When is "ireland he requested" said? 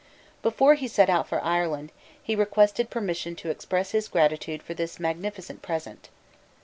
1.43-2.89